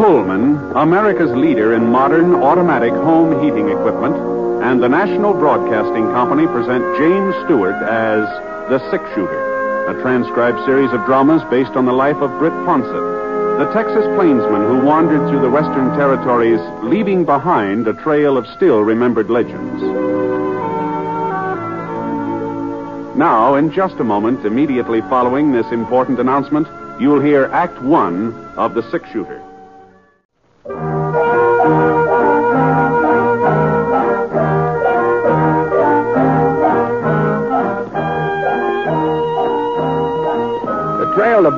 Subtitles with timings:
[0.00, 4.16] Coleman, America's leader in modern automatic home heating equipment,
[4.64, 8.24] and the National Broadcasting Company present James Stewart as
[8.70, 13.58] The Six Shooter, a transcribed series of dramas based on the life of Britt Ponsett,
[13.58, 18.80] the Texas plainsman who wandered through the Western Territories, leaving behind a trail of still
[18.80, 19.82] remembered legends.
[23.18, 28.72] Now, in just a moment, immediately following this important announcement, you'll hear Act One of
[28.72, 29.44] The Six Shooter.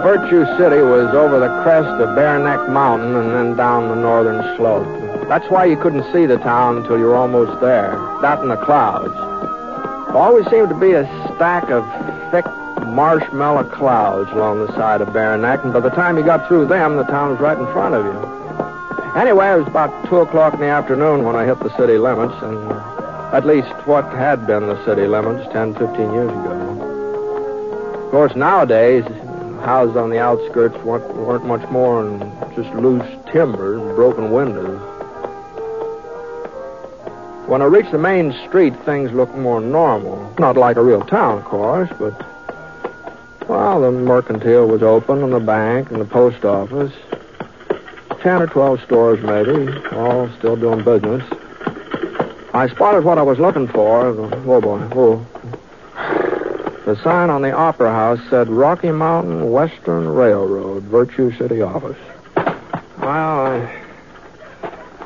[0.03, 4.43] Virtue City was over the crest of Bare Neck Mountain and then down the northern
[4.57, 4.85] slope.
[5.29, 7.93] That's why you couldn't see the town until you were almost there.
[8.21, 9.15] That in the clouds.
[10.11, 11.87] Always seemed to be a stack of
[12.33, 12.45] thick
[12.89, 16.67] marshmallow clouds along the side of Bare Neck, and by the time you got through
[16.67, 18.33] them, the town was right in front of you.
[19.15, 22.35] Anyway, it was about 2 o'clock in the afternoon when I hit the city limits,
[22.43, 28.03] and uh, at least what had been the city limits 10, 15 years ago.
[28.05, 29.05] Of course, nowadays,
[29.63, 32.21] houses on the outskirts weren't, weren't much more than
[32.55, 34.81] just loose timber and broken windows.
[37.49, 40.35] When I reached the main street, things looked more normal.
[40.39, 42.15] Not like a real town, of course, but,
[43.49, 46.93] well, the mercantile was open, and the bank, and the post office.
[48.21, 51.23] Ten or twelve stores, maybe, all still doing business.
[52.55, 54.07] I spotted what I was looking for.
[54.07, 54.89] Oh, boy.
[54.95, 55.27] Oh.
[56.85, 61.97] The sign on the Opera House said Rocky Mountain Western Railroad, Virtue City office.
[62.35, 63.83] Well, I,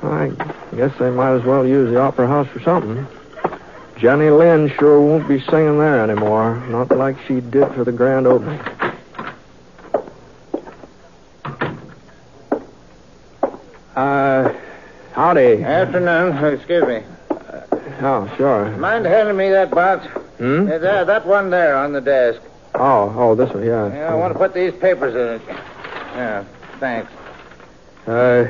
[0.03, 0.33] I
[0.75, 3.07] guess they might as well use the Opera House for something.
[3.99, 6.57] Jenny Lind sure won't be singing there anymore.
[6.69, 8.61] Not like she did for the grand opening.
[13.95, 14.55] Uh,
[15.13, 15.63] howdy.
[15.63, 16.43] Afternoon.
[16.55, 17.03] Excuse me.
[18.01, 18.77] Oh, sure.
[18.77, 20.07] Mind handing me that box?
[20.39, 20.69] Hmm?
[20.69, 22.41] Yeah, there, that one there on the desk.
[22.75, 23.93] Oh, oh, this one, yeah.
[23.95, 25.57] Yeah, I want to put these papers in it.
[26.15, 26.45] Yeah,
[26.79, 27.11] thanks.
[28.07, 28.49] Uh,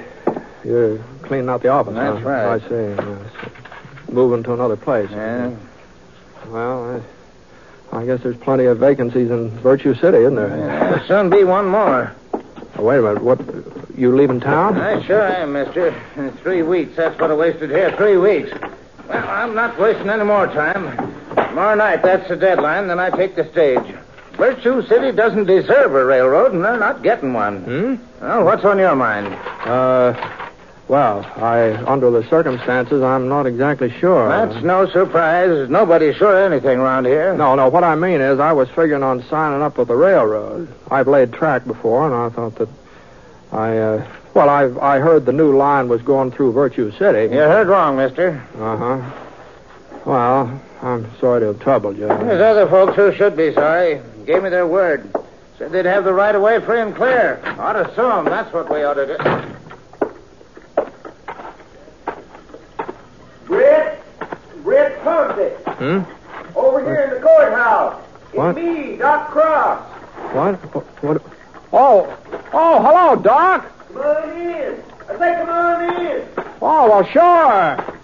[0.64, 2.28] you're cleaning out the office, That's huh?
[2.28, 2.62] right.
[2.62, 4.12] I see.
[4.12, 5.10] Moving to another place.
[5.10, 5.54] Yeah.
[6.48, 7.02] Well,
[7.92, 10.48] I, I guess there's plenty of vacancies in Virtue City, isn't there?
[10.48, 12.14] There'll soon be one more.
[12.78, 13.22] Oh, wait a minute.
[13.22, 13.40] What?
[13.96, 14.76] You leaving town?
[14.76, 15.88] I sure am, mister.
[16.16, 16.96] In three weeks.
[16.96, 17.96] That's what I wasted here.
[17.96, 18.50] Three weeks.
[19.08, 21.14] Well, I'm not wasting any more time.
[21.56, 23.94] Tomorrow night, that's the deadline, then I take the stage.
[24.36, 27.62] Virtue City doesn't deserve a railroad, and they're not getting one.
[27.62, 27.94] Hmm?
[28.22, 29.28] Well, what's on your mind?
[29.64, 30.50] Uh,
[30.88, 34.28] well, I, under the circumstances, I'm not exactly sure.
[34.28, 35.70] That's no surprise.
[35.70, 37.34] Nobody's sure of anything around here.
[37.34, 37.70] No, no.
[37.70, 40.68] What I mean is, I was figuring on signing up with the railroad.
[40.90, 42.68] I've laid track before, and I thought that
[43.50, 47.34] I, uh, well, I I heard the new line was going through Virtue City.
[47.34, 48.44] You heard wrong, mister.
[48.58, 49.25] Uh huh.
[50.06, 52.06] Well, I'm sorry to have troubled you.
[52.06, 54.00] There's other folks who should be sorry.
[54.24, 55.10] Gave me their word.
[55.58, 57.40] Said they'd have the right of way free and clear.
[57.58, 58.26] Ought to sue 'em.
[58.26, 59.16] That's what we ought to do.
[63.46, 64.00] Britt?
[64.62, 65.56] Britt Ponsett.
[65.76, 66.56] Hmm?
[66.56, 68.00] Over here in the courthouse.
[68.28, 68.54] It's What?
[68.56, 69.82] me, Doc Cross.
[70.32, 70.54] What?
[70.74, 70.84] What?
[71.02, 71.22] what?
[71.72, 72.16] Oh,
[72.52, 73.66] oh, hello, Doc.
[73.92, 74.82] Come on in.
[75.08, 76.28] I say come on in.
[76.62, 77.95] Oh, well, sure.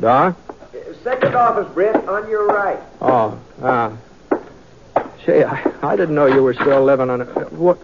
[0.00, 0.36] Doc?
[1.02, 2.78] Second office, Britt, on your right.
[3.00, 3.96] Oh, ah.
[5.24, 7.24] Say, I, I didn't know you were still living on a.
[7.24, 7.78] What?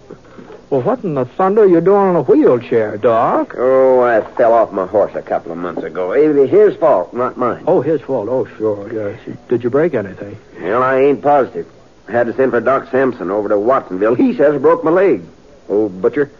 [0.70, 3.54] Well, what in the thunder are you doing in a wheelchair, Doc?
[3.58, 6.12] Oh, I fell off my horse a couple of months ago.
[6.12, 7.64] It was his fault, not mine.
[7.66, 8.28] Oh, his fault.
[8.30, 9.20] Oh, sure, yes.
[9.48, 10.38] Did you break anything?
[10.60, 11.66] Well, I ain't positive.
[12.08, 14.14] I had to send for Doc Sampson over to Watsonville.
[14.14, 15.22] He says I broke my leg.
[15.68, 16.30] Old butcher.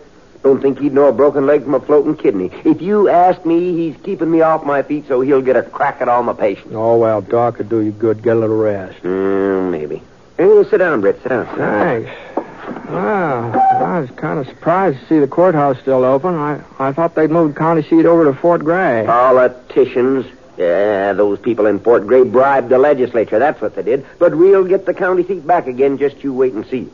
[0.43, 2.51] Don't think he'd know a broken leg from a floating kidney.
[2.65, 6.01] If you ask me, he's keeping me off my feet so he'll get a crack
[6.01, 6.73] at all my patients.
[6.75, 8.23] Oh, well, Doc could do you good.
[8.23, 9.03] Get a little rest.
[9.03, 10.03] Mm, maybe.
[10.37, 11.23] Hey, sit down, Britt.
[11.23, 11.47] Sit down.
[11.57, 12.11] Thanks.
[12.89, 16.35] Well, I was kind of surprised to see the courthouse still open.
[16.35, 19.05] I, I thought they'd moved county seat over to Fort Gray.
[19.07, 20.27] Politicians.
[20.59, 23.39] Yeah, those people in Fort Gray bribed the legislature.
[23.39, 24.05] That's what they did.
[24.19, 25.99] But we'll get the county seat back again.
[25.99, 26.91] Just you wait and see.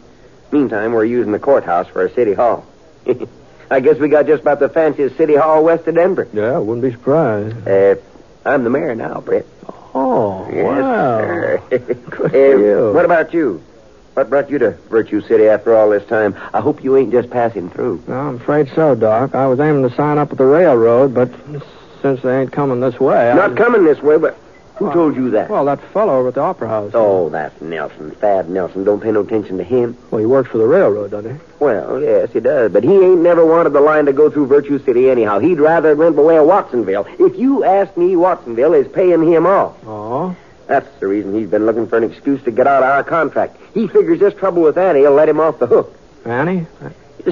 [0.52, 2.66] Meantime, we're using the courthouse for a city hall.
[3.70, 6.28] I guess we got just about the fanciest city hall west of Denver.
[6.32, 7.66] Yeah, I wouldn't be surprised.
[7.68, 7.96] Uh,
[8.44, 9.46] I'm the mayor now, Britt.
[9.94, 11.18] Oh, Yes, wow.
[11.18, 11.62] sir.
[12.90, 12.92] Uh.
[12.92, 13.62] What about you?
[14.14, 16.34] What brought you to Virtue City after all this time?
[16.52, 18.02] I hope you ain't just passing through.
[18.08, 19.34] No, I'm afraid so, Doc.
[19.34, 21.30] I was aiming to sign up at the railroad, but
[22.02, 23.32] since they ain't coming this way.
[23.34, 24.36] Not coming this way, but
[24.78, 25.50] who told you that?
[25.50, 26.92] Well, that fellow over at the Opera House.
[26.94, 28.84] Oh, that's Nelson, Thad Nelson.
[28.84, 29.96] Don't pay no attention to him.
[30.10, 31.40] Well, he works for the railroad, doesn't he?
[31.60, 34.78] Well, yes, he does, but he ain't never wanted the line to go through Virtue
[34.84, 35.38] City anyhow.
[35.38, 37.06] He'd rather it went the way of Watsonville.
[37.18, 39.74] If you ask me, Watsonville is paying him off.
[39.86, 40.36] Oh?
[40.66, 43.56] That's the reason he's been looking for an excuse to get out of our contract.
[43.74, 45.96] He figures this trouble with Annie will let him off the hook.
[46.24, 46.66] Annie?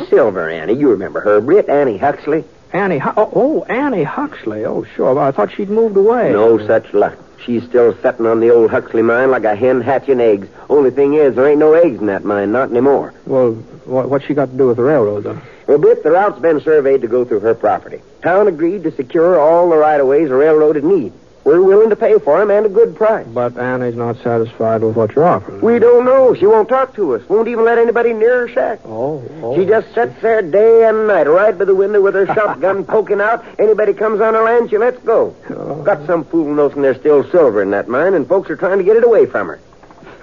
[0.08, 2.44] Silver Annie, you remember her, Britt Annie Huxley?
[2.72, 2.98] Annie...
[2.98, 4.64] Hu- Oh, oh, Annie Huxley.
[4.64, 5.14] Oh, sure.
[5.14, 6.32] Well, I thought she'd moved away.
[6.32, 7.16] No such luck.
[7.44, 10.48] She's still setting on the old Huxley mine like a hen hatching eggs.
[10.68, 13.14] Only thing is, there ain't no eggs in that mine, not anymore.
[13.24, 13.52] Well,
[13.84, 15.42] what's she got to do with the railroad, then?
[15.66, 18.00] Well, Britt, the route's been surveyed to go through her property.
[18.22, 21.12] Town agreed to secure all the right-of-ways the railroad would need.
[21.46, 23.24] We're willing to pay for him and a good price.
[23.24, 25.60] But Annie's not satisfied with what you're offering.
[25.60, 26.34] We don't know.
[26.34, 27.28] She won't talk to us.
[27.28, 28.80] Won't even let anybody near her shack.
[28.84, 29.56] Oh, oh.
[29.56, 33.20] She just sits there day and night, right by the window with her shotgun poking
[33.20, 33.44] out.
[33.60, 35.36] Anybody comes on her land, she lets go.
[35.50, 35.84] Oh.
[35.84, 38.84] Got some fool notion there's still silver in that mine, and folks are trying to
[38.84, 39.60] get it away from her.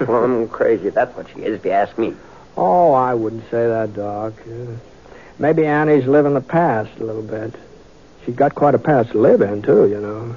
[0.02, 0.90] well, I'm crazy.
[0.90, 2.16] That's what she is, if you ask me.
[2.58, 4.34] Oh, I wouldn't say that, Doc.
[4.46, 4.74] Uh,
[5.40, 7.56] maybe Annie's living the past a little bit.
[8.26, 10.36] She's got quite a past to live in, too, you know.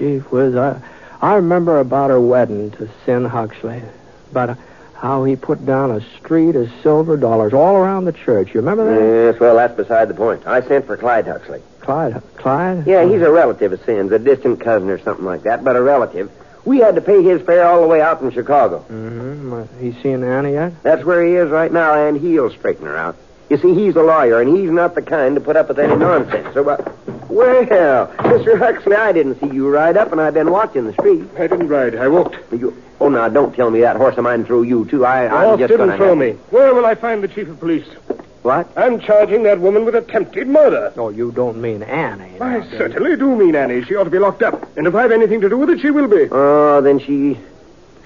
[0.00, 0.80] Gee whiz, I,
[1.20, 3.82] I remember about her wedding to Sin Huxley.
[4.30, 4.56] About
[4.94, 8.54] how he put down a street of silver dollars all around the church.
[8.54, 9.32] You remember that?
[9.32, 10.46] Yes, well, that's beside the point.
[10.46, 11.60] I sent for Clyde Huxley.
[11.80, 12.22] Clyde?
[12.36, 12.86] Clyde?
[12.86, 15.82] Yeah, he's a relative of Sin's, a distant cousin or something like that, but a
[15.82, 16.30] relative.
[16.64, 18.86] We had to pay his fare all the way out from Chicago.
[18.88, 19.84] Mm-hmm.
[19.84, 20.82] He's seeing Annie yet?
[20.82, 23.16] That's where he is right now, and he'll straighten her out.
[23.50, 25.96] You see, he's a lawyer, and he's not the kind to put up with any
[25.96, 26.54] nonsense.
[26.54, 26.92] So, uh,
[27.28, 28.56] well, Mr.
[28.56, 31.28] Huxley, I didn't see you ride up, and I've been watching the street.
[31.36, 31.96] I didn't ride.
[31.96, 32.36] I walked.
[32.52, 35.04] You, oh, now, don't tell me that horse of mine threw you, too.
[35.04, 36.30] I, I'm horse just didn't throw have- me.
[36.50, 37.86] Where will I find the chief of police?
[38.42, 38.70] What?
[38.76, 40.92] I'm charging that woman with attempted murder.
[40.96, 42.40] Oh, you don't mean Annie.
[42.40, 42.78] I now, do you?
[42.78, 43.84] certainly do mean Annie.
[43.84, 44.76] She ought to be locked up.
[44.78, 46.28] And if I've anything to do with it, she will be.
[46.30, 47.38] Oh, then she...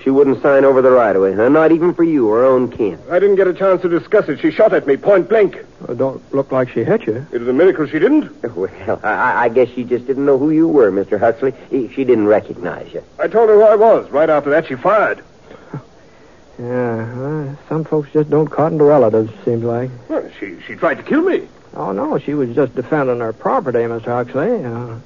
[0.05, 1.49] She wouldn't sign over the right-of-way, huh?
[1.49, 2.99] Not even for you, her own kin.
[3.11, 4.39] I didn't get a chance to discuss it.
[4.39, 5.65] She shot at me point blank.
[5.81, 7.27] Well, don't look like she hit you.
[7.33, 8.31] It was a miracle she didn't.
[8.55, 11.19] Well, I, I guess she just didn't know who you were, Mr.
[11.19, 11.55] Huxley.
[11.71, 13.03] She didn't recognize you.
[13.19, 14.09] I told her who I was.
[14.11, 15.25] Right after that, she fired.
[16.57, 19.91] Yeah, uh, some folks just don't cotton to relatives, it seems like.
[20.09, 21.49] Well, she, she tried to kill me.
[21.75, 24.05] Oh, no, she was just defending her property, Mr.
[24.05, 24.63] Huxley.
[24.65, 25.01] Uh,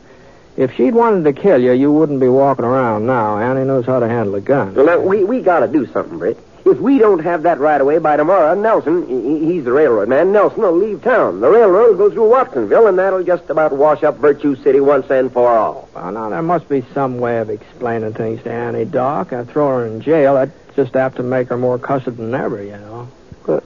[0.59, 3.39] if she'd wanted to kill you, you wouldn't be walking around now.
[3.39, 4.75] Annie knows how to handle a gun.
[4.75, 6.37] Well, now, we, we gotta do something, Britt.
[6.67, 10.33] If we don't have that right away by tomorrow, Nelson, he- he's the railroad man,
[10.33, 11.41] Nelson will leave town.
[11.41, 15.09] The railroad will go through Watsonville, and that'll just about wash up Virtue City once
[15.11, 15.89] and for all.
[15.95, 19.33] Well, now, there must be some way of explaining things to Annie, Doc.
[19.33, 20.35] I throw her in jail.
[20.35, 23.09] That's just apt to make her more cussed than ever, you know.
[23.47, 23.63] But,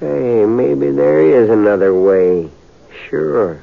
[0.00, 2.48] say, maybe there is another way.
[3.08, 3.62] Sure.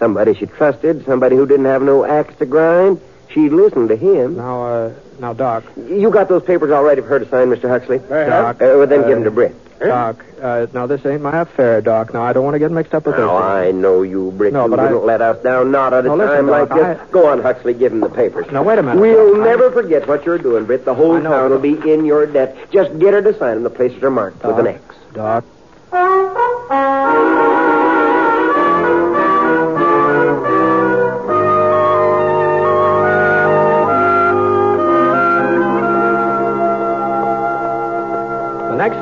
[0.00, 3.00] Somebody she trusted, somebody who didn't have no axe to grind.
[3.32, 4.36] She'd listen to him.
[4.36, 7.68] Now, uh, now, Doc, You got those papers all ready for her to sign, Mr.
[7.68, 8.00] Huxley?
[8.10, 8.24] I.
[8.26, 9.54] Doc, Uh, well, then uh, give them to Britt.
[9.78, 12.12] Doc, uh, now this ain't my affair, Doc.
[12.12, 13.24] Now, I don't want to get mixed up with this.
[13.24, 14.52] Oh, I know you, Britt.
[14.52, 16.68] No, you but I- wouldn't let us down, not at a No, listen, time like
[16.68, 16.98] Doc, this.
[16.98, 18.46] I- Go on, Huxley, give him the papers.
[18.52, 19.00] Now, wait a minute.
[19.00, 19.42] We'll Doc.
[19.42, 20.84] I- never forget what you're doing, Britt.
[20.84, 22.56] The whole know, town will be in your debt.
[22.72, 23.62] Just get her to sign them.
[23.62, 24.82] The places are marked with an X.
[25.14, 25.44] Doc.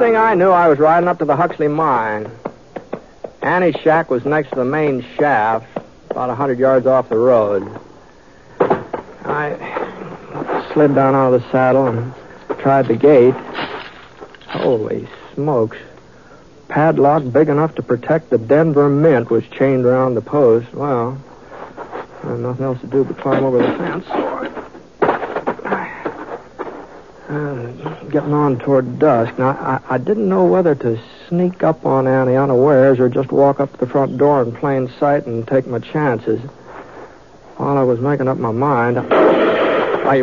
[0.08, 2.30] Thing I knew, I was riding up to the Huxley mine.
[3.42, 5.66] Annie's shack was next to the main shaft,
[6.08, 7.78] about a hundred yards off the road.
[8.58, 9.50] I
[10.72, 12.14] slid down out of the saddle and
[12.58, 13.34] tried the gate.
[14.48, 15.76] Holy smokes.
[16.68, 20.72] Padlock big enough to protect the Denver Mint was chained around the post.
[20.72, 21.22] Well,
[22.24, 24.06] nothing else to do but climb over the fence.
[27.28, 29.38] Uh, getting on toward dusk.
[29.38, 33.60] Now, I, I didn't know whether to sneak up on Annie unawares or just walk
[33.60, 36.40] up to the front door in plain sight and take my chances.
[37.56, 40.22] While I was making up my mind, I, I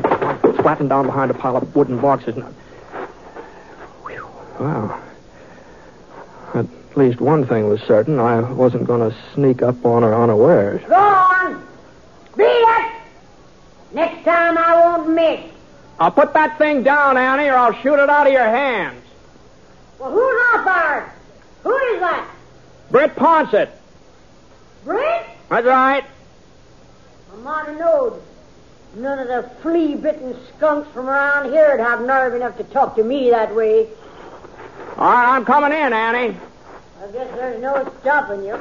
[0.62, 2.36] flattened down behind a pile of wooden boxes.
[2.36, 2.56] And,
[4.60, 5.02] wow.
[6.54, 8.20] At least one thing was certain.
[8.20, 10.82] I wasn't going to sneak up on her unawares.
[10.88, 11.68] Go on.
[12.38, 12.92] Beat it.
[13.94, 15.55] Next time I won't miss.
[16.00, 19.02] I'll put that thing down, Annie, or I'll shoot it out of your hands.
[19.98, 21.14] Well, who's out there?
[21.64, 22.30] Who is that?
[22.92, 23.70] Britt Ponsett.
[24.84, 25.26] Brent?
[25.50, 26.04] That's right.
[27.34, 28.22] I'm on a node.
[28.96, 33.30] None of the flea-bitten skunks from around here'd have nerve enough to talk to me
[33.32, 33.88] that way.
[34.98, 36.38] All right, I'm coming in, Annie.
[37.02, 38.60] I guess there's no stopping you.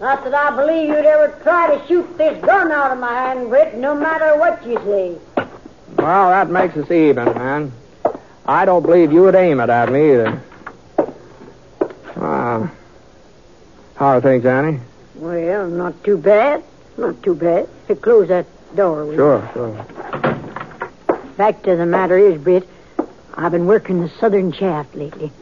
[0.00, 3.48] Not that I believe you'd ever try to shoot this gun out of my hand,
[3.48, 5.18] Britt, no matter what you say.
[5.96, 7.72] Well, that makes us even, man.
[8.46, 10.42] I don't believe you would aim it at me either.
[12.16, 12.70] Ah.
[13.96, 14.80] how are things, Annie?
[15.14, 16.62] Well, not too bad.
[16.96, 17.68] Not too bad.
[17.88, 19.04] Hey, close that door.
[19.04, 19.16] will you?
[19.18, 19.84] Sure, sure.
[21.36, 22.68] Fact of the matter is, Britt,
[23.34, 25.32] I've been working the southern shaft lately.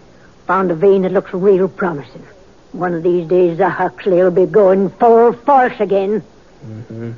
[0.46, 2.24] Found a vein that looks real promising.
[2.72, 6.20] One of these days, the Huxley will be going full force again.
[6.62, 7.12] hmm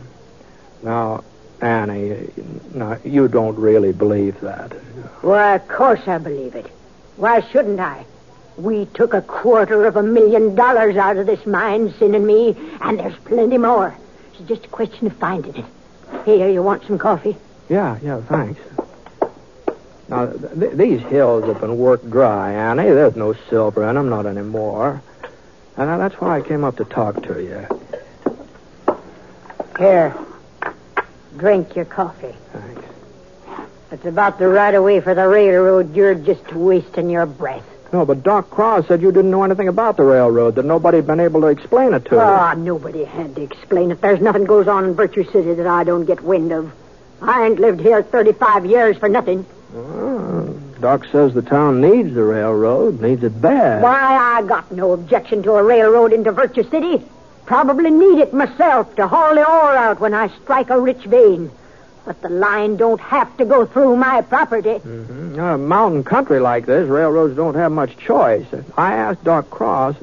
[0.83, 1.25] Now,
[1.63, 2.29] Annie,
[2.75, 4.73] now, you don't really believe that.
[5.23, 6.67] Why, of course I believe it.
[7.17, 8.05] Why shouldn't I?
[8.57, 12.57] We took a quarter of a million dollars out of this mine, Sin and me,
[12.81, 13.97] and there's plenty more.
[14.35, 15.65] It's just a question of finding it.
[16.25, 17.37] Here, you want some coffee?
[17.69, 18.61] Yeah, yeah, thanks.
[20.09, 22.83] Now, th- these hills have been worked dry, Annie.
[22.83, 25.01] There's no silver in them, not anymore.
[25.77, 28.95] And now that's why I came up to talk to you.
[29.79, 30.15] Here.
[31.37, 32.35] Drink your coffee.
[32.53, 32.83] Thanks.
[33.91, 35.95] It's about the right of way for the railroad.
[35.95, 37.65] You're just wasting your breath.
[37.93, 41.21] No, but Doc Cross said you didn't know anything about the railroad, that nobody'd been
[41.21, 42.21] able to explain it to you.
[42.21, 44.01] Ah, nobody had to explain it.
[44.01, 46.73] There's nothing goes on in Virtue City that I don't get wind of.
[47.21, 49.45] I ain't lived here 35 years for nothing.
[49.77, 53.83] Oh, Doc says the town needs the railroad, needs it bad.
[53.83, 57.05] Why, I got no objection to a railroad into Virtue City.
[57.53, 61.51] Probably need it myself to haul the ore out when I strike a rich vein.
[62.07, 64.81] But the line don't have to go through my property.
[64.83, 65.37] Mhm.
[65.37, 68.47] Now, a mountain country like this, railroads don't have much choice.
[68.79, 69.97] I asked Doc Cross.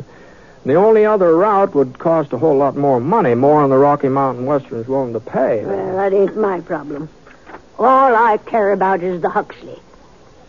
[0.63, 4.09] The only other route would cost a whole lot more money, more than the Rocky
[4.09, 5.63] Mountain Western's willing to pay.
[5.65, 7.09] Well, that ain't my problem.
[7.79, 9.79] All I care about is the Huxley.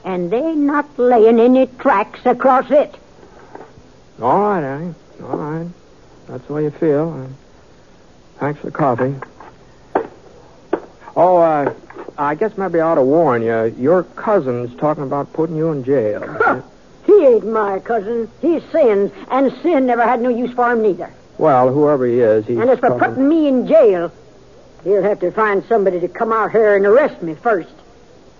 [0.05, 2.95] And they not laying any tracks across it.
[4.21, 4.95] All right, Annie.
[5.23, 5.67] All right.
[6.31, 7.13] That's the way you feel.
[7.13, 7.27] Uh,
[8.39, 9.15] Thanks for the coffee.
[11.17, 11.75] Oh, uh,
[12.17, 13.75] I guess maybe I ought to warn you.
[13.79, 16.65] Your cousin's talking about putting you in jail.
[17.07, 18.31] He ain't my cousin.
[18.41, 21.11] He's Sin, and Sin never had no use for him neither.
[21.39, 24.13] well, whoever he is, he's And as for putting me in jail,
[24.85, 27.73] he'll have to find somebody to come out here and arrest me first.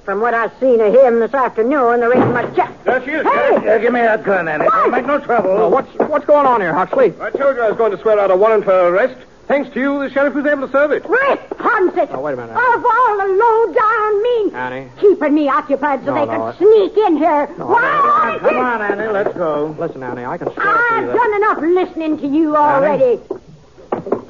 [0.05, 2.53] From what I've seen of him this afternoon, there ain't much.
[2.55, 3.23] Ch- There she is.
[3.27, 3.57] Hey!
[3.57, 4.65] Uh, give me that gun, Annie.
[4.67, 5.71] Don't make no trouble.
[5.71, 7.13] What's what's going on here, Huxley?
[7.21, 9.17] I told you I was going to swear out a warrant for arrest.
[9.47, 11.05] Thanks to you, the sheriff was able to serve it.
[11.09, 12.09] Rick Ponsett!
[12.13, 12.53] Oh, wait a minute.
[12.53, 14.55] Of all the low-down mean...
[14.55, 14.89] Annie.
[15.01, 17.49] Keeping me occupied so No, they no, could I- sneak in here.
[17.59, 19.75] No, Why, Come on, Annie, let's go.
[19.77, 21.17] Listen, Annie, I can swear to I've you that.
[21.17, 23.21] done enough listening to you already.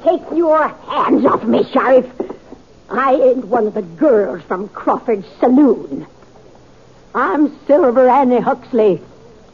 [0.03, 2.07] Take your hands off me, Sheriff.
[2.91, 6.05] I ain't one of the girls from Crawford's saloon.
[7.15, 9.01] I'm Silver Annie Huxley.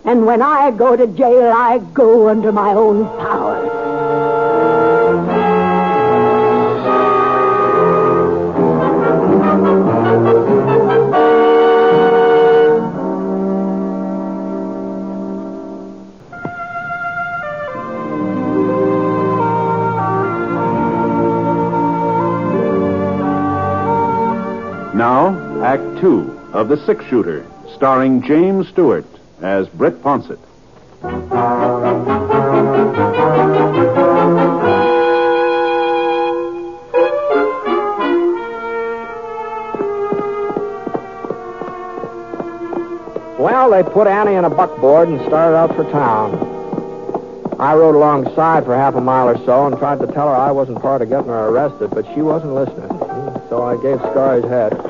[0.03, 3.87] And when I go to jail, I go under my own power.
[24.97, 29.05] Now, Act Two of The Six Shooter, starring James Stewart
[29.43, 30.39] as Britt Ponsett.
[43.37, 46.55] Well, they put Annie in a buckboard and started out for town.
[47.59, 50.49] I rode alongside for half a mile or so and tried to tell her I
[50.49, 52.89] wasn't part of getting her arrested, but she wasn't listening.
[53.49, 54.87] So I gave Scar his head.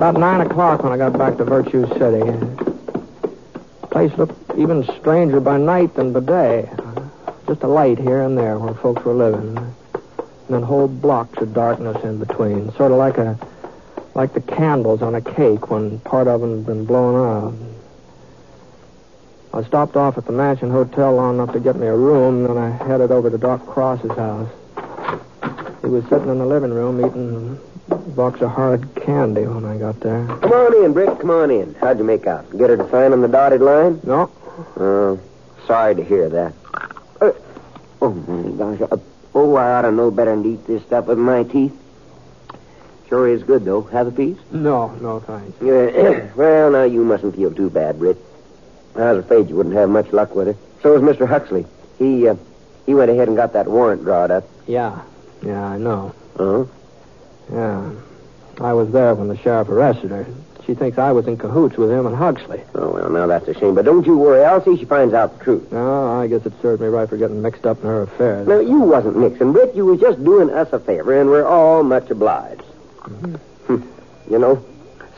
[0.00, 2.24] About nine o'clock when I got back to Virtue City.
[3.82, 6.70] The place looked even stranger by night than by day.
[7.46, 9.58] Just a light here and there where folks were living.
[9.58, 9.74] And
[10.48, 12.72] then whole blocks of darkness in between.
[12.76, 13.38] Sort of like a
[14.14, 17.54] like the candles on a cake when part of them had been blown out.
[19.52, 22.56] I stopped off at the Mansion Hotel long enough to get me a room, then
[22.56, 24.48] I headed over to Doc Cross's house.
[25.82, 27.58] He was sitting in the living room eating
[27.90, 30.26] a box of hard candy when I got there.
[30.26, 31.18] Come on in, Britt.
[31.20, 31.74] Come on in.
[31.74, 32.50] How'd you make out?
[32.56, 34.00] Get her to sign on the dotted line?
[34.04, 34.30] No,
[34.76, 35.18] Oh,
[35.66, 36.52] sorry to hear that.
[37.20, 37.32] Uh,
[38.02, 38.88] oh, my gosh.
[38.92, 38.96] Uh,
[39.34, 41.74] oh, I ought to know better than to eat this stuff with my teeth.
[43.08, 43.82] Sure is good, though.
[43.82, 44.36] Have a piece?
[44.52, 45.60] No, no, thanks.
[45.62, 48.18] Yeah, well, now, you mustn't feel too bad, Britt.
[48.96, 50.56] I was afraid you wouldn't have much luck with her.
[50.82, 51.26] So was Mr.
[51.26, 51.64] Huxley.
[51.98, 52.36] He, uh,
[52.86, 54.44] he went ahead and got that warrant drawn up.
[54.66, 55.00] Yeah,
[55.42, 56.14] yeah, I know.
[56.36, 56.64] Uh-huh.
[57.52, 57.90] Yeah.
[58.60, 60.26] I was there when the sheriff arrested her.
[60.66, 62.62] She thinks I was in cahoots with him and Huxley.
[62.74, 63.74] Oh, well, now that's a shame.
[63.74, 64.44] But don't you worry.
[64.44, 65.72] I'll see she finds out the truth.
[65.72, 68.46] No, I guess it served me right for getting mixed up in her affairs.
[68.46, 69.74] Now, you wasn't mixing, Britt.
[69.74, 72.62] You was just doing us a favor, and we're all much obliged.
[73.00, 73.36] Hmm.
[74.30, 74.64] You know,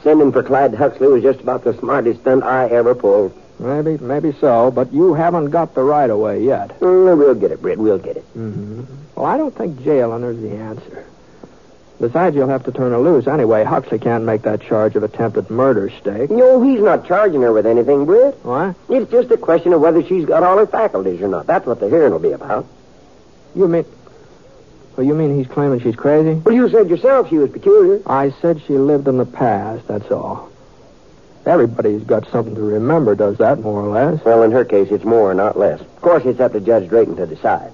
[0.02, 3.36] sending for Clyde Huxley was just about the smartest stunt I ever pulled.
[3.62, 6.80] Maybe, maybe so, but you haven't got the right of way yet.
[6.80, 7.78] Mm, we'll get it, Britt.
[7.78, 8.26] We'll get it.
[8.36, 8.82] Mm-hmm.
[9.14, 11.06] Well, I don't think jailing is the answer.
[12.00, 13.62] Besides, you'll have to turn her loose anyway.
[13.62, 16.28] Huxley can't make that charge of attempted murder stake.
[16.28, 18.44] No, he's not charging her with anything, Britt.
[18.44, 18.74] What?
[18.88, 21.46] It's just a question of whether she's got all her faculties or not.
[21.46, 22.66] That's what the hearing will be about.
[23.54, 23.84] You mean...
[24.96, 26.34] Well, you mean he's claiming she's crazy?
[26.34, 28.02] Well, you said yourself she was peculiar.
[28.06, 30.51] I said she lived in the past, that's all.
[31.44, 34.24] Everybody's got something to remember, does that, more or less?
[34.24, 35.80] Well, in her case, it's more, not less.
[35.80, 37.72] Of course, it's up to Judge Drayton to decide.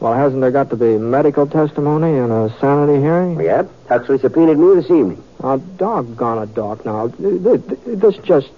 [0.00, 3.38] Well, hasn't there got to be medical testimony and a sanity hearing?
[3.40, 3.70] Yep.
[3.88, 5.22] Huxley subpoenaed me this evening.
[5.42, 6.84] Oh, doggone it, Doc.
[6.84, 8.48] Now, th- th- this just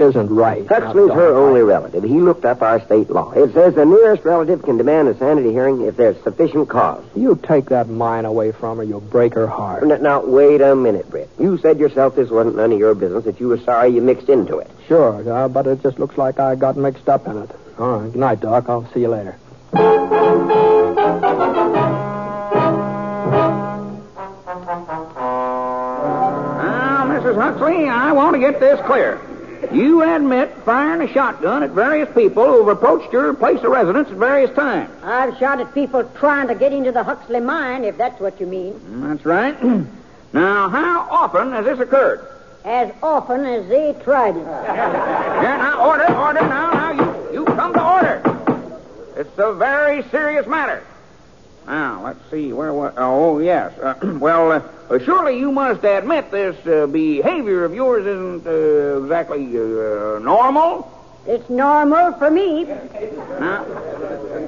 [0.00, 0.66] isn't right.
[0.66, 2.04] Huxley's Now, her Doc, only relative.
[2.04, 3.32] He looked up our state law.
[3.32, 7.04] It says the nearest relative can demand a sanity hearing if there's sufficient cause.
[7.14, 9.86] You take that mine away from her, you'll break her heart.
[9.86, 11.30] Now, now, wait a minute, Britt.
[11.38, 14.28] You said yourself this wasn't none of your business, that you were sorry you mixed
[14.28, 14.70] into it.
[14.86, 17.50] Sure, uh, but it just looks like I got mixed up in it.
[17.78, 18.68] All right, good night, Doc.
[18.68, 19.36] I'll see you later.
[26.58, 27.34] Now, Mrs.
[27.34, 29.20] Huxley, I want to get this clear.
[29.72, 34.16] You admit firing a shotgun at various people who've approached your place of residence at
[34.16, 34.90] various times.
[35.02, 38.46] I've shot at people trying to get into the Huxley mine, if that's what you
[38.46, 38.74] mean.
[38.74, 39.62] Mm, that's right.
[40.32, 42.26] now, how often has this occurred?
[42.64, 44.46] As often as they tried it.
[45.38, 48.22] Yeah, now, order, order, now, now, you, you come to order.
[49.16, 50.82] It's a very serious matter.
[51.68, 52.94] Now, let's see, where was...
[52.96, 53.78] Oh, yes.
[53.78, 59.44] Uh, well, uh, surely you must admit this uh, behavior of yours isn't uh, exactly
[59.48, 60.90] uh, normal.
[61.26, 62.64] It's normal for me.
[62.64, 63.66] Now,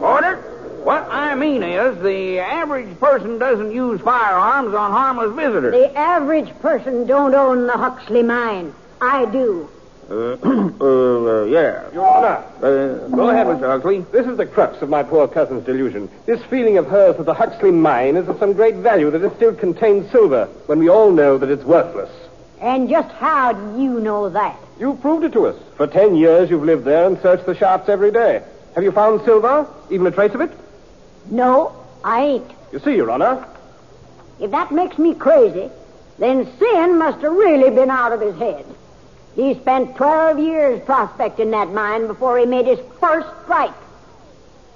[0.00, 0.36] order.
[0.82, 5.72] What I mean is, the average person doesn't use firearms on harmless visitors.
[5.74, 8.72] The average person don't own the Huxley mine.
[8.98, 9.68] I do.
[10.80, 11.88] Uh, uh, yeah.
[11.92, 13.66] Your Honor, Uh, go ahead, Mr.
[13.68, 14.00] Huxley.
[14.10, 16.08] this is the crux of my poor cousin's delusion.
[16.26, 19.36] This feeling of hers that the Huxley mine is of some great value, that it
[19.36, 22.10] still contains silver, when we all know that it's worthless.
[22.60, 24.56] And just how do you know that?
[24.80, 25.56] You proved it to us.
[25.76, 28.42] For ten years you've lived there and searched the shafts every day.
[28.74, 29.66] Have you found silver?
[29.90, 30.50] Even a trace of it?
[31.30, 32.50] No, I ain't.
[32.72, 33.46] You see, Your Honor.
[34.40, 35.70] If that makes me crazy,
[36.18, 38.64] then Sin must have really been out of his head.
[39.40, 43.72] He spent 12 years prospecting that mine before he made his first strike.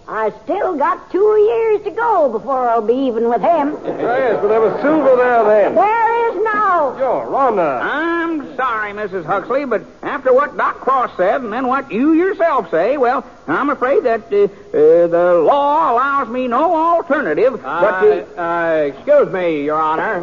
[0.06, 3.72] I still got two years to go before I'll be even with him.
[3.84, 5.74] Yes, but there was silver there then.
[5.74, 6.98] There is now.
[6.98, 7.62] Your Honor.
[7.62, 9.24] I'm sorry, Mrs.
[9.24, 13.70] Huxley, but after what Doc Cross said and then what you yourself say, well, I'm
[13.70, 18.42] afraid that uh, uh, the law allows me no alternative but to...
[18.42, 20.20] uh, excuse me, Your Honor.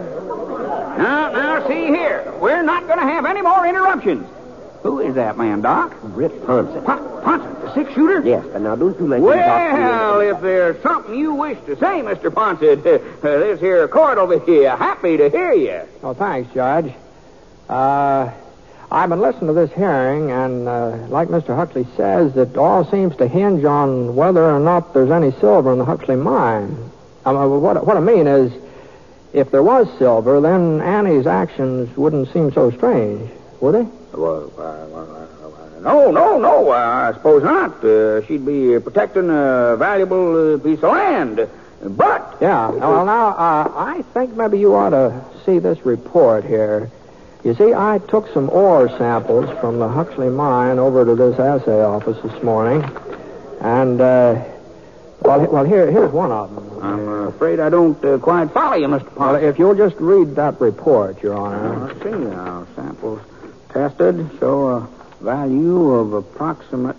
[0.97, 2.31] Now, now, see here.
[2.39, 4.27] We're not going to have any more interruptions.
[4.83, 5.99] Who is that man, Doc?
[6.03, 6.83] Britt Ponsett.
[6.85, 8.27] Pon- Ponsett, six-shooter?
[8.27, 9.83] Yes, but now don't you let him talk to you.
[9.83, 10.35] Well, you.
[10.35, 12.29] if there's something you wish to say, Mr.
[12.29, 15.81] Ponsett, uh, this here court will be happy to hear you.
[16.03, 16.93] Oh, thanks, Judge.
[17.69, 18.31] Uh,
[18.91, 21.55] I've been listening to this hearing, and uh, like Mr.
[21.55, 25.77] Huxley says, it all seems to hinge on whether or not there's any silver in
[25.77, 26.91] the Huxley mine.
[27.25, 28.51] I mean, what, what I mean is,
[29.31, 33.31] if there was silver, then Annie's actions wouldn't seem so strange,
[33.61, 33.87] would they?
[34.11, 35.20] Well, uh, uh,
[35.81, 37.83] no, no, no, uh, I suppose not.
[37.83, 41.49] Uh, she'd be protecting a valuable uh, piece of land.
[41.83, 42.69] But, Yeah.
[42.69, 46.91] Well, now, uh, I think maybe you ought to see this report here.
[47.43, 51.81] You see, I took some ore samples from the Huxley mine over to this assay
[51.81, 52.83] office this morning,
[53.61, 54.43] and uh,
[55.21, 56.83] well, well, here, here's one of them.
[56.83, 59.15] I'm afraid I don't uh, quite follow you, Mr.
[59.15, 59.43] Well, Ponsett.
[59.49, 61.87] if you'll just read that report, Your Honor.
[61.87, 62.67] Let's see now.
[62.75, 63.21] Samples
[63.69, 64.87] tested show
[65.21, 66.95] value of approximate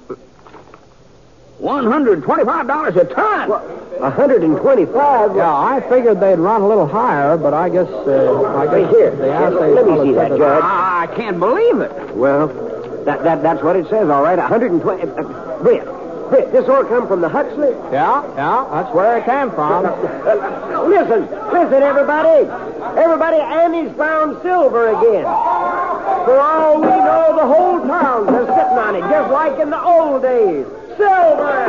[1.60, 3.78] $125 a ton.
[4.02, 5.36] And twenty-five.
[5.36, 9.10] Yeah, I figured they'd run a little higher, but I guess uh, I guess here.
[9.12, 10.62] the Here, assay let me see that, Judge.
[10.64, 12.16] I can't believe it.
[12.16, 12.48] Well,
[13.04, 14.36] that, that that's what it says, all right.
[14.38, 15.02] A hundred and twenty.
[15.02, 15.86] Uh, Britt,
[16.32, 17.72] Britt, this all come from the Huxley.
[17.92, 19.84] Yeah, yeah, that's where it came from.
[20.88, 22.48] Listen, listen, everybody.
[22.96, 25.24] Everybody, Annie's found silver again.
[25.24, 29.82] For all we know, the whole town's just sitting on it, just like in the
[29.82, 30.64] old days.
[30.96, 31.68] Silver!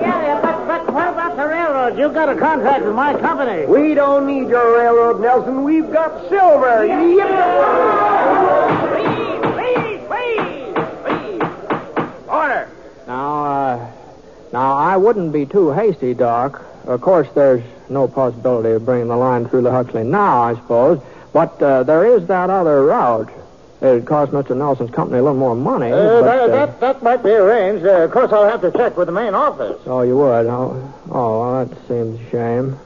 [0.00, 1.98] Yeah, but, but what about the railroad?
[1.98, 3.66] You got a contract with my company.
[3.66, 5.64] We don't need your railroad, Nelson.
[5.64, 6.86] We've got silver.
[6.86, 8.85] Yep.
[14.96, 16.64] I wouldn't be too hasty, Doc.
[16.86, 21.02] Of course, there's no possibility of bringing the line through the Huxley now, I suppose.
[21.34, 23.30] But uh, there is that other route.
[23.82, 24.56] It'd cost Mr.
[24.56, 25.92] Nelson's company a little more money.
[25.92, 27.84] Uh, but, that, uh, that, that might be arranged.
[27.84, 29.78] Uh, of course, I'll have to check with the main office.
[29.84, 30.46] Oh, you would?
[30.46, 32.78] Oh, oh well, that seems a shame.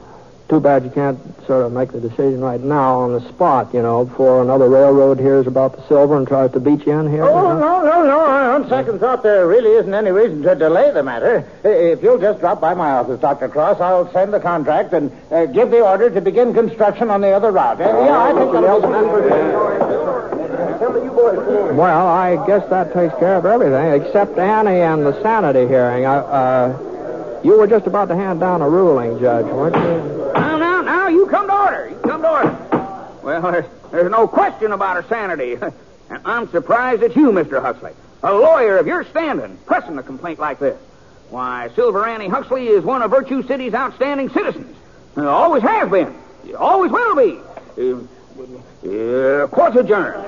[0.51, 3.81] Too bad you can't sort of make the decision right now on the spot, you
[3.81, 7.23] know, before another railroad hears about the silver and tries to beat you in here.
[7.23, 8.19] Oh, no, no, no.
[8.19, 11.47] On second thought, there really isn't any reason to delay the matter.
[11.63, 13.47] If you'll just drop by my office, Dr.
[13.47, 17.29] Cross, I'll send the contract and uh, give the order to begin construction on the
[17.29, 17.79] other route.
[17.79, 18.87] Uh, yeah, I think that'll be
[20.79, 21.73] Some of you boys come over.
[21.75, 26.05] Well, I guess that takes care of everything, except Annie and the sanity hearing.
[26.05, 26.90] I, uh,
[27.43, 30.31] you were just about to hand down a ruling, Judge, weren't you?
[30.33, 31.89] Now, now, now, you come to order.
[31.89, 33.17] You come to order.
[33.23, 35.57] Well, there's, there's no question about her sanity.
[36.11, 37.61] And I'm surprised at you, Mr.
[37.61, 37.93] Huxley.
[38.21, 40.77] A lawyer of your standing, pressing a complaint like this.
[41.29, 44.75] Why, Silver Annie Huxley is one of Virtue City's outstanding citizens.
[45.15, 46.13] Uh, always has been.
[46.57, 47.39] Always will be.
[47.77, 50.25] Uh, uh, adjourned.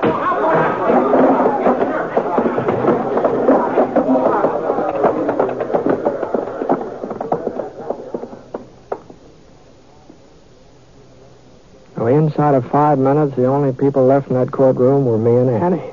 [11.95, 15.49] Well, inside of five minutes, the only people left in that courtroom were me and
[15.49, 15.89] Annie.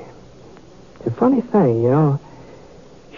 [0.99, 2.19] It's a funny thing, you know.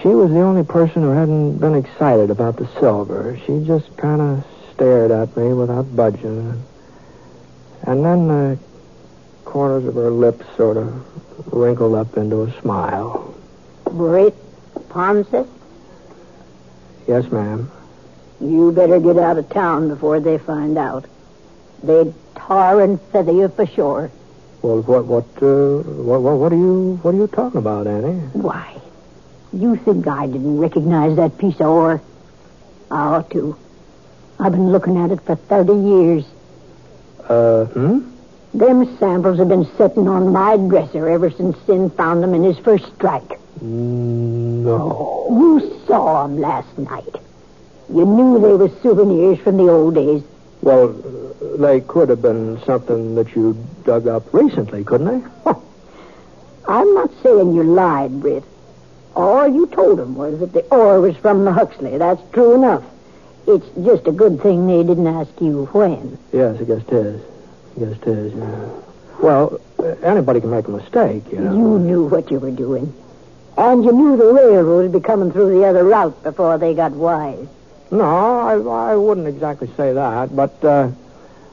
[0.02, 3.38] She was the only person who hadn't been excited about the silver.
[3.46, 6.62] She just kind of stared at me without budging.
[7.84, 8.58] And then the
[9.46, 13.34] corners of her lips sort of wrinkled up into a smile.
[13.86, 14.36] Britt
[14.90, 15.48] Ponsett,
[17.08, 17.70] Yes, ma'am.
[18.42, 21.06] you better get out of town before they find out.
[21.84, 24.12] They'd tar and feather you for sure.
[24.62, 28.20] Well, what, what, uh, what, what, are you, what are you talking about, Annie?
[28.32, 28.80] Why?
[29.52, 32.02] You think I didn't recognize that piece of ore?
[32.90, 33.58] I ought to.
[34.40, 36.26] I've been looking at it for 30 years.
[37.28, 38.10] Uh, hmm?
[38.54, 42.58] Them samples have been sitting on my dresser ever since Sin found them in his
[42.60, 43.40] first strike.
[43.62, 45.28] No.
[45.30, 47.16] You saw 'em last night.
[47.94, 50.24] You knew they were souvenirs from the old days.
[50.64, 50.88] Well,
[51.58, 55.28] they could have been something that you dug up recently, couldn't they?
[56.70, 58.46] I'm not saying you lied, Britt.
[59.14, 61.98] All you told them was that the ore was from the Huxley.
[61.98, 62.86] That's true enough.
[63.46, 66.18] It's just a good thing they didn't ask you when.
[66.32, 67.22] Yes, I guess it is.
[67.76, 68.70] I guess it is, yeah.
[69.20, 69.60] Well,
[70.02, 71.52] anybody can make a mistake, you know.
[71.52, 72.94] You knew what you were doing.
[73.58, 76.94] And you knew the railroad would be coming through the other route before they got
[76.94, 77.48] wise.
[77.94, 80.90] No, I, I wouldn't exactly say that, but uh,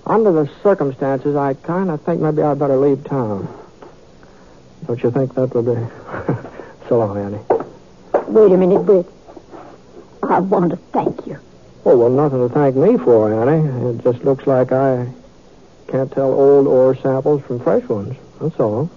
[0.07, 3.47] under the circumstances, I kind of think maybe I'd better leave town.
[4.87, 5.75] Don't you think that would be?
[6.89, 8.27] so long, Annie.
[8.29, 9.07] Wait a minute, Britt.
[10.23, 11.39] I want to thank you.
[11.85, 13.91] Oh, well, nothing to thank me for, Annie.
[13.91, 15.13] It just looks like I
[15.89, 18.17] can't tell old ore samples from fresh ones.
[18.41, 18.91] That's all.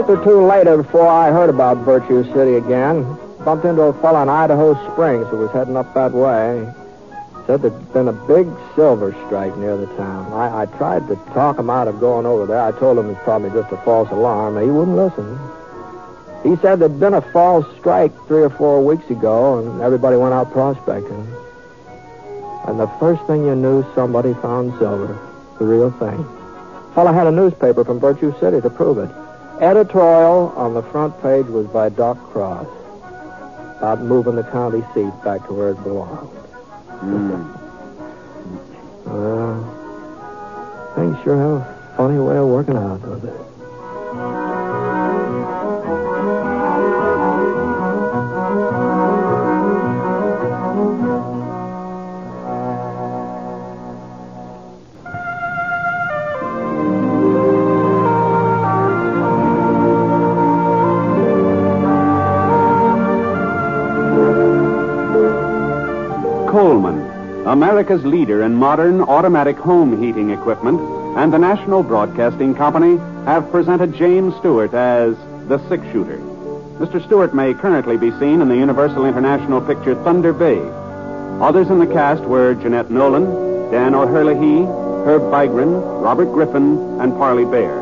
[0.00, 3.04] Month or two later before I heard about Virtue City again.
[3.44, 6.72] Bumped into a fellow in Idaho Springs who was heading up that way.
[7.46, 10.32] Said there'd been a big silver strike near the town.
[10.32, 12.60] I, I tried to talk him out of going over there.
[12.60, 14.58] I told him it's probably just a false alarm.
[14.62, 15.38] He wouldn't listen.
[16.42, 20.32] He said there'd been a false strike three or four weeks ago, and everybody went
[20.32, 21.26] out prospecting.
[22.66, 25.18] And the first thing you knew, somebody found silver.
[25.58, 26.24] The real thing.
[26.94, 29.10] Fellow had a newspaper from Virtue City to prove it.
[29.60, 32.66] Editorial on the front page was by Doc Cross
[33.76, 36.30] about moving the county seat back to where it belonged.
[39.04, 39.60] Well,
[40.94, 43.59] things sure have a funny way of working out, don't they?
[66.50, 70.80] Coleman, America's leader in modern automatic home heating equipment,
[71.16, 75.14] and the National Broadcasting Company have presented James Stewart as
[75.46, 76.18] The Six Shooter.
[76.80, 77.06] Mr.
[77.06, 80.58] Stewart may currently be seen in the Universal International picture Thunder Bay.
[81.40, 84.64] Others in the cast were Jeanette Nolan, Dan O'Herlihy,
[85.06, 87.78] Herb Vigran, Robert Griffin, and Parley Baer.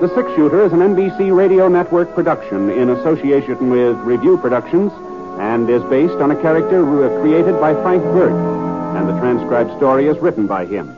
[0.00, 4.90] The Six Shooter is an NBC Radio Network production in association with Revue Productions
[5.38, 8.32] and is based on a character who was created by Frank Burt,
[8.96, 10.96] and the transcribed story is written by him.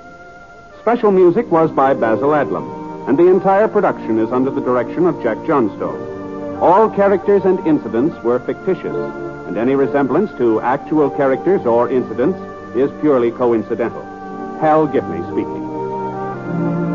[0.80, 5.20] Special music was by Basil Adlam, and the entire production is under the direction of
[5.22, 6.58] Jack Johnstone.
[6.58, 8.96] All characters and incidents were fictitious,
[9.46, 12.38] and any resemblance to actual characters or incidents
[12.76, 14.02] is purely coincidental.
[14.60, 16.85] Hal Gibney speaking.